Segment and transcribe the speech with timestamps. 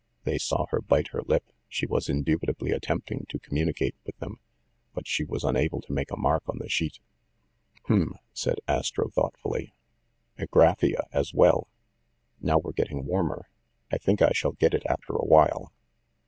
[0.23, 4.17] They saw her bite her lip ‚ÄĒ she was indubitably at tempting to communicate with
[4.17, 6.97] them ‚ÄĒ but she was un able to make a mark on the sheet.
[7.85, 9.75] "H'm!" said Astro thoughtfully.
[10.39, 11.67] "Agraphia, as well.
[12.39, 13.47] Now we're getting warmer.
[13.91, 15.71] I think I shall get it after a while."